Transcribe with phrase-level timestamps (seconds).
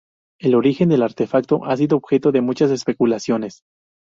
[0.39, 3.61] El origen del artefacto ha sido objeto de muchas especulaciones.